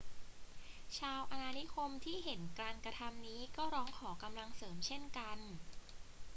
[0.99, 5.37] ชาวอาณานิคมที่เห็นการกระทำนี้ก็ร้องขอกำลังเสริมเช่นกัน